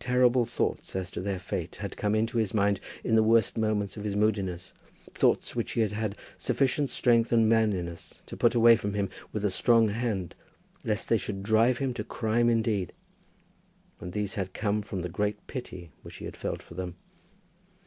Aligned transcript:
Terrible 0.00 0.46
thoughts 0.46 0.96
as 0.96 1.10
to 1.10 1.20
their 1.20 1.38
fate 1.38 1.76
had 1.76 1.98
come 1.98 2.14
into 2.14 2.38
his 2.38 2.54
mind 2.54 2.80
in 3.04 3.14
the 3.14 3.22
worst 3.22 3.58
moments 3.58 3.94
of 3.98 4.04
his 4.04 4.16
moodiness, 4.16 4.72
thoughts 5.12 5.54
which 5.54 5.72
he 5.72 5.82
had 5.82 5.92
had 5.92 6.16
sufficient 6.38 6.88
strength 6.88 7.30
and 7.30 7.46
manliness 7.46 8.22
to 8.24 8.38
put 8.38 8.54
away 8.54 8.76
from 8.76 8.94
him 8.94 9.10
with 9.34 9.44
a 9.44 9.50
strong 9.50 9.88
hand, 9.88 10.34
lest 10.82 11.10
they 11.10 11.18
should 11.18 11.42
drive 11.42 11.76
him 11.76 11.92
to 11.92 12.04
crime 12.04 12.48
indeed; 12.48 12.94
and 14.00 14.14
these 14.14 14.36
had 14.36 14.54
come 14.54 14.80
from 14.80 15.02
the 15.02 15.10
great 15.10 15.46
pity 15.46 15.90
which 16.00 16.16
he 16.16 16.24
had 16.24 16.38
felt 16.38 16.62
for 16.62 16.72
them. 16.72 16.96